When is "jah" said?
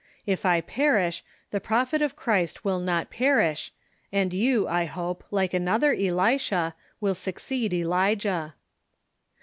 8.15-8.55